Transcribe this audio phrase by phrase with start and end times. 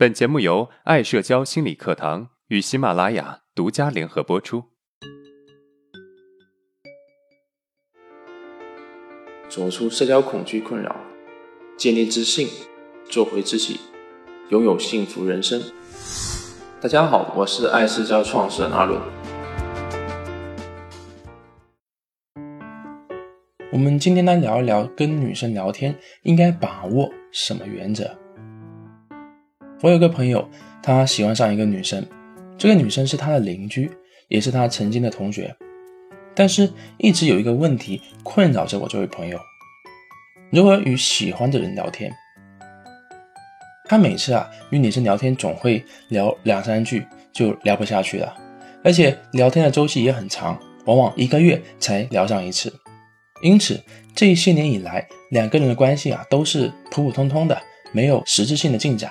[0.00, 4.64] 本节目由爱社交心理课堂与喜马拉雅独家联合播出。
[9.46, 10.96] 走出社交恐惧困扰，
[11.76, 12.48] 建立自信，
[13.10, 13.78] 做回自己，
[14.48, 15.60] 拥有幸福人生。
[16.80, 18.98] 大家好，我是爱社交创始人阿伦。
[23.70, 28.18] 我们今天来聊一聊跟女生聊天应该把握什么原则。
[29.82, 30.46] 我有个朋友，
[30.82, 32.06] 他喜欢上一个女生，
[32.58, 33.90] 这个女生是他的邻居，
[34.28, 35.54] 也是他曾经的同学，
[36.34, 39.40] 但是一直有一个问题困扰着我这位朋友：
[40.50, 42.12] 如何与喜欢的人聊天？
[43.86, 48.36] 他每次啊与女生聊天总会聊两三句就聊不下去了，
[48.84, 52.70] 而且聊天的周期也很长，往往一个月才聊上一次。
[53.42, 53.82] 因此
[54.14, 57.58] 这些年以来，两个人的关系啊都是普普通通的，
[57.92, 59.10] 没有实质性的进展。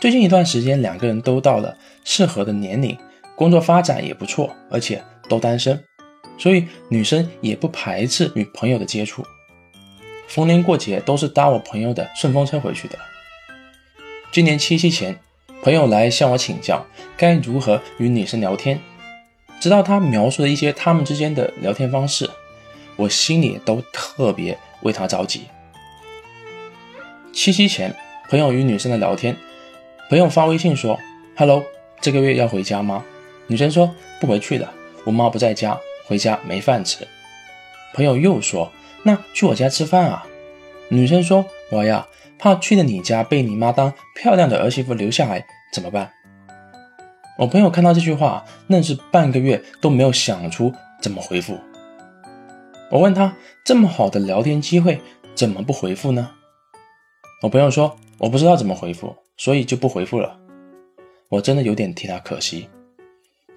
[0.00, 2.96] 最近一段时间，两个人都到了适合的年龄，
[3.34, 5.82] 工作发展也不错，而且都单身，
[6.38, 9.24] 所以女生也不排斥与朋友的接触。
[10.28, 12.96] 逢年过节都是搭我朋友的顺风车回去的。
[14.30, 15.18] 今年七夕前，
[15.64, 18.80] 朋友来向我请教该如何与女生聊天。
[19.58, 22.30] 直到他描述了一些他们之间的聊天方式，
[22.94, 25.48] 我心里都特别为他着急。
[27.32, 27.96] 七夕前，
[28.30, 29.36] 朋友与女生的聊天。
[30.08, 30.98] 朋友发微信说
[31.36, 31.62] ：“Hello，
[32.00, 33.04] 这个月要回家吗？”
[33.46, 34.72] 女生说：“不回去了，
[35.04, 37.06] 我妈不在家，回家没饭吃。”
[37.92, 38.72] 朋友又说
[39.04, 40.26] ：“那去我家吃饭啊？”
[40.88, 42.06] 女生说：“我呀，
[42.38, 46.10] 怕去了你家被你妈当漂亮的儿媳妇留下来，怎么办？”
[47.36, 50.72] 我朋友看到这句话，愣是半个月都没有想出
[51.02, 51.58] 怎么回复。
[52.90, 55.02] 我问他：“这么好的聊天机会，
[55.34, 56.30] 怎么不回复呢？”
[57.44, 60.36] 我朋友说：“我不知道怎么回复。”所以就不回复了，
[61.28, 62.68] 我真的有点替他可惜。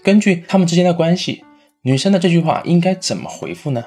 [0.04, 1.44] 根据他们之间的关系，
[1.82, 3.84] 女生的这句话应该怎么回复呢？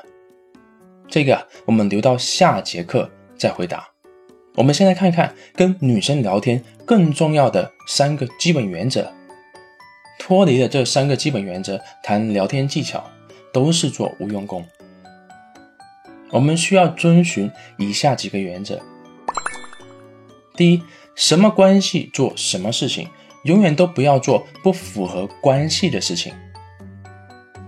[1.06, 3.86] 这个我们留到下节课再回答。
[4.56, 9.12] 我们先来看看跟女生聊天更重要的三个基本原则。
[10.18, 13.04] 脱离了这三个基本原则谈聊天技巧，
[13.52, 14.66] 都是做无用功。
[16.30, 18.80] 我们需要遵循以下几个原则：
[20.56, 20.82] 第一。
[21.16, 23.08] 什么关系做什么事情，
[23.44, 26.34] 永远都不要做不符合关系的事情。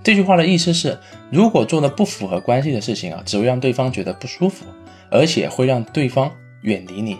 [0.02, 0.98] 这句话的意思是，
[1.30, 4.66] 如果做了不符合关系的事情啊，只会让对方觉得不舒服，
[5.12, 6.28] 而且会让对方
[6.62, 7.16] 远离你。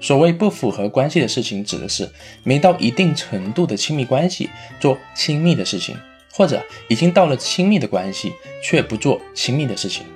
[0.00, 2.10] 所谓不符合关系的事情，指的是
[2.42, 4.48] 没到一定程度的亲密关系
[4.80, 5.94] 做亲密的事情，
[6.32, 10.06] 或者已经到了亲密的关系却不做亲密的事情。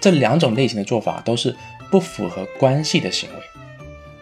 [0.00, 1.56] 这两种类型的做法都是
[1.90, 3.36] 不符合关系的行为。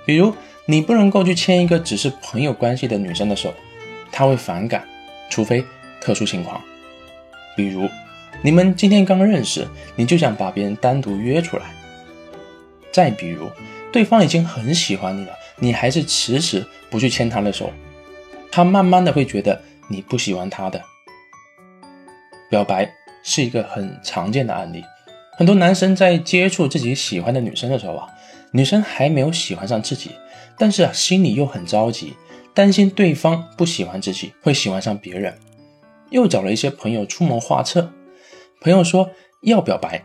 [0.05, 0.35] 比如，
[0.67, 3.55] 你不能够去牵一个只是朋友关系的女生的手，
[4.11, 4.87] 她会反感，
[5.31, 5.65] 除非
[6.01, 6.61] 特殊情况。
[7.57, 7.89] 比如，
[8.43, 11.65] 你们今天刚认识，你就想把别人单独约出来。
[12.91, 13.49] 再比如，
[13.93, 17.71] 对方已经很喜欢你了，你还是迟迟不去牵他的手，
[18.51, 20.83] 他慢慢的会觉得你不喜欢他的。
[22.51, 24.85] 表白是一个很常见的案例，
[25.33, 28.09] 很多男生在接触自己喜欢的女生的时候啊。
[28.55, 30.11] 女生还没有喜欢上自己，
[30.59, 32.13] 但是啊，心里又很着急，
[32.53, 35.35] 担心对方不喜欢自己，会喜欢上别人，
[36.11, 37.91] 又找了一些朋友出谋划策。
[38.61, 39.11] 朋友说
[39.41, 40.05] 要表白，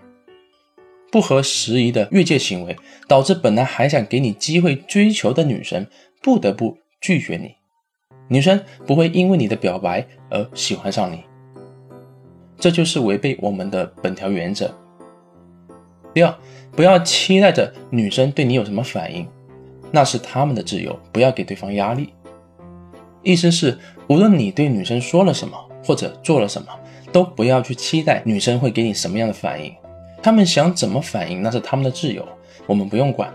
[1.11, 5.85] 不合时宜的越界行为，导致本来还想给你机会追求的女生
[6.21, 7.55] 不得不拒绝你。
[8.29, 11.21] 女生不会因为你的表白而喜欢上你，
[12.57, 14.73] 这就是违背我们的本条原则。
[16.17, 16.35] 第二，
[16.72, 19.28] 不要期待着女生对你有什么反应，
[19.91, 22.11] 那是他们的自由，不要给对方压力。
[23.22, 25.55] 意思是，无论你对女生说了什么
[25.85, 26.69] 或者做了什么，
[27.11, 29.72] 都不要去期待女生会给你什么样的反应。
[30.23, 32.28] 他们想怎么反应，那是他们的自由，
[32.66, 33.31] 我们不用管。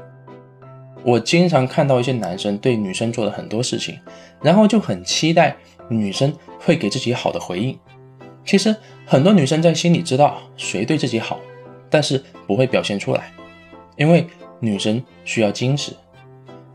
[1.04, 3.96] 我经常看到一些男生对女生做了很多事情，
[4.42, 5.56] 然后就很期待
[5.88, 7.78] 女生会给自己好的回应。
[8.44, 8.74] 其实
[9.06, 11.38] 很多女生在心里知道谁对自己好。
[11.92, 13.30] 但是不会表现出来，
[13.96, 14.26] 因为
[14.58, 15.92] 女生需要矜持。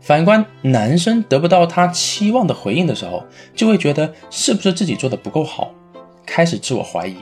[0.00, 3.24] 反观男生得不到他期望的回应的时候，
[3.54, 5.72] 就会觉得是不是自己做的不够好，
[6.24, 7.16] 开始自我怀疑，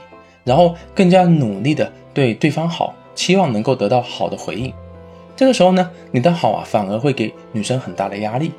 [0.45, 4.71] 然后更加努力的对对方好，期望能够得到好的回应。
[5.35, 8.51] 这个时候呢，你的好啊，反而会给女生很大的压力。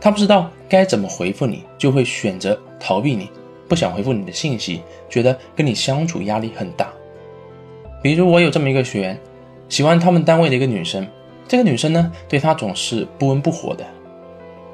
[0.00, 3.28] 她不知道该怎么回复你，就会选择逃避你，
[3.68, 4.80] 不想回复你的信息，
[5.10, 6.90] 觉得跟你相处压力很大。
[8.02, 9.20] 比如我有这么一个学员，
[9.68, 11.06] 喜欢他们单位的一个女生，
[11.46, 13.84] 这个女生呢对他总是不温不火的。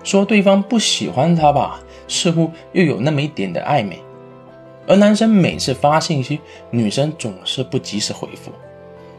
[0.05, 3.99] 说对方不喜欢他吧，似乎又有那么一点的暧昧。
[4.87, 6.38] 而男生每次发信息，
[6.70, 8.52] 女生总是不及时回复。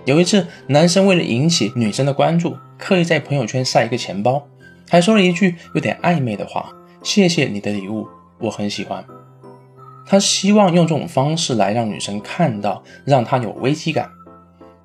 [0.06, 4.48] 有一次，男生为了引起女生的关注，刻意在朋友圈晒一个钱包，
[4.90, 8.08] 还说了一句有点暧昧的话：“谢谢你的礼物，
[8.40, 9.04] 我很喜欢。”
[10.08, 14.10] 他希望用这种方式来让女生看到，让他有危机感。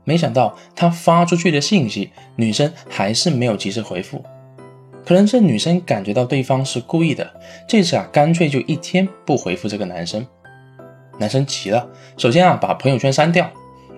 [0.05, 4.25] 没想到他发出去的信息，女生还是没有及时回复。
[5.07, 7.29] 可能是女生感觉到对方是故意的，
[7.69, 10.27] 这次啊，干脆就一天不回复这个男生。
[11.19, 13.49] 男生急了，首先啊，把朋友圈删掉，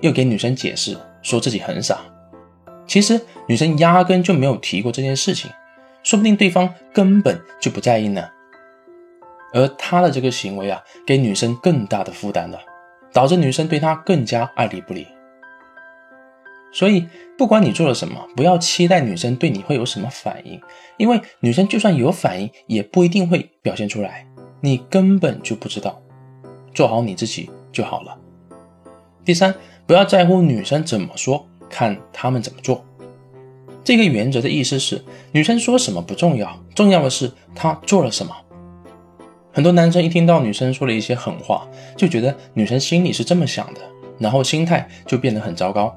[0.00, 1.98] 又给女生解释，说自己很傻。
[2.86, 5.50] 其实女生压根就没有提过这件事情，
[6.02, 8.28] 说不定对方根本就不在意呢。
[9.54, 12.58] 而他的这个行为啊，给女生更大的负担了，
[13.12, 15.06] 导致女生对他更加爱理不理。
[16.72, 17.06] 所以，
[17.38, 20.60] 不管你做了什么，不要期待女生对你会有什么反应，
[20.96, 24.26] 因为女生就算有反应，也不一定会表现出来，
[24.60, 26.02] 你根本就不知道。
[26.74, 28.18] 做好你自己就好了。
[29.24, 29.54] 第三，
[29.86, 32.84] 不要在乎女生怎么说，看他们怎么做。
[33.84, 38.34] 这个原则的意思是，女生说什么不重要，重要的是她做了什么。
[39.54, 41.64] 很多男生一听到女生说了一些狠话，
[41.96, 43.80] 就觉得女生心里是这么想的，
[44.18, 45.94] 然后心态就变得很糟糕。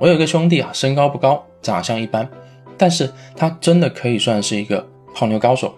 [0.00, 2.28] 我有个兄弟啊，身高不高，长相一般，
[2.76, 4.84] 但是他真的可以算是一个
[5.14, 5.72] 泡妞高手。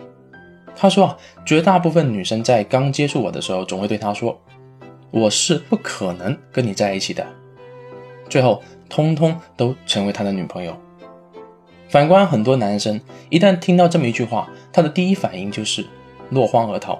[0.75, 4.41] 他说啊，绝大部分女生在刚接触我的时候，总会对他说
[5.13, 7.27] ：“我是不可能跟你在一起的。”
[8.31, 10.75] 最后，通通都成为他的女朋友。
[11.91, 12.99] 反观很多男生，
[13.29, 15.85] 一旦听到这么一句话，他的第一反应就是。
[16.31, 16.99] 落荒而逃，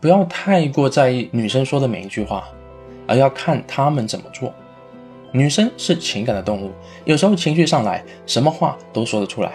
[0.00, 2.44] 不要太过在意女生说的每一句话，
[3.06, 4.52] 而要看他们怎么做。
[5.32, 6.70] 女生是情感的动物，
[7.04, 9.54] 有时候情绪上来，什么话都说得出来，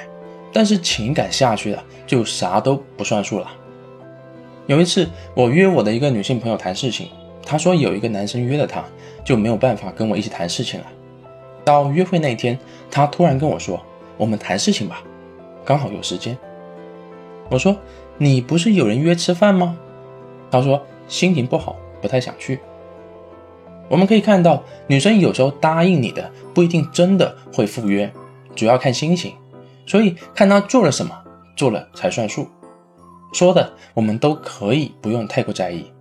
[0.51, 3.49] 但是情感下去了，就啥都不算数了。
[4.67, 7.07] 有一次，我约我的一个女性朋友谈事情，
[7.45, 8.83] 她说有一个男生约了她，
[9.23, 10.85] 就没有办法跟我一起谈事情了。
[11.63, 12.59] 到约会那天，
[12.91, 13.81] 她突然跟我说
[14.17, 15.01] ：“我们谈事情吧，
[15.63, 16.37] 刚好有时间。”
[17.49, 17.75] 我说
[18.17, 19.77] ：“你不是有人约吃饭吗？”
[20.51, 22.59] 他说：“心情不好，不太想去。”
[23.89, 28.11] 我们可以看到，女生有时候答应你的不一定真的会赴约，
[28.55, 29.33] 主要看心情。
[29.87, 31.11] 所以看她做了什么，
[31.55, 32.47] 做了才算数。
[33.33, 35.91] 说的我们都可以不用太过在意，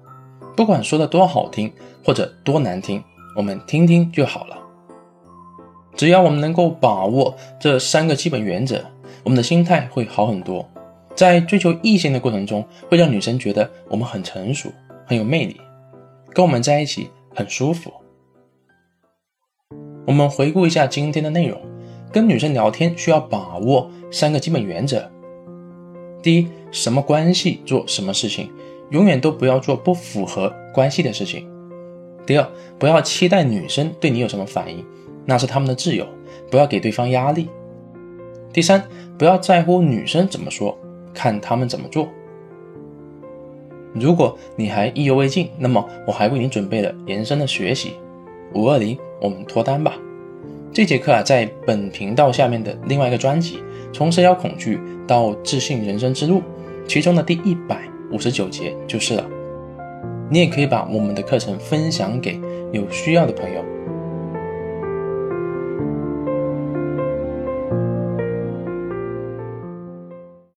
[0.55, 1.73] 不管说的多好听
[2.05, 3.03] 或者多难听，
[3.35, 4.59] 我们听听就好了。
[5.95, 8.85] 只要我们能够把握这三个基本原则，
[9.25, 10.69] 我们的心态会好很多。
[11.19, 14.71] 在追求异性的过程中，会让女生觉得我们很成熟、
[15.05, 15.61] 很有魅力，
[16.33, 17.93] 跟我们在一起很舒服。
[20.07, 21.61] 我们回顾一下今天的内容，
[22.13, 25.11] 跟女生聊天需要把握三个基本原则：
[26.23, 28.49] 第一，什么关系做什么事情，
[28.91, 31.43] 永远都不要做不符合关系的事情；
[32.25, 32.49] 第二，
[32.79, 34.87] 不要期待女生对你有什么反应，
[35.27, 36.07] 那是他们的自由，
[36.49, 37.49] 不要给对方压力；
[38.53, 38.89] 第三，
[39.19, 40.79] 不要在乎女生怎么说。
[41.19, 42.07] 看他们怎么做。
[43.93, 47.95] 如果你还意犹未尽，那么我还为你准备了延伸的学习。
[48.55, 49.97] 五二零，我们脱单吧！
[50.73, 53.57] 这节课啊，在本频道下面的另外一个专辑
[53.93, 54.79] 《从社交恐惧
[55.09, 56.39] 到自信人生之路》，
[56.87, 59.27] 其中的第一百五十九节就是了。
[60.31, 62.41] 你也可以把我们的课程分享给
[62.71, 63.65] 有需要的朋友。